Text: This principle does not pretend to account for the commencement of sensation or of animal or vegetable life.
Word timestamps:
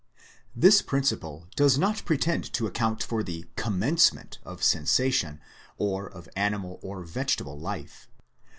This 0.55 0.81
principle 0.81 1.45
does 1.55 1.77
not 1.77 2.03
pretend 2.05 2.51
to 2.53 2.65
account 2.65 3.03
for 3.03 3.21
the 3.21 3.45
commencement 3.55 4.39
of 4.43 4.63
sensation 4.63 5.39
or 5.77 6.07
of 6.07 6.27
animal 6.35 6.79
or 6.81 7.03
vegetable 7.03 7.59
life. 7.59 8.09